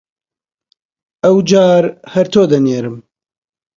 [1.23, 2.97] ئەوجار هەر تۆ دەنێرم!